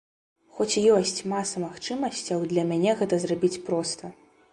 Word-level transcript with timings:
Хоць 0.53 0.79
ёсць 0.93 1.25
маса 1.33 1.61
магчымасцяў 1.65 2.39
і 2.45 2.49
для 2.53 2.63
мяне 2.71 2.91
гэта 3.03 3.21
зрабіць 3.27 3.53
проста. 3.69 4.11